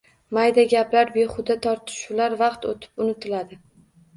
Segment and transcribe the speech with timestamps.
[0.37, 3.63] Mayda gaplar, behuda tortishuvlar vaqt o‘tib unutiladi.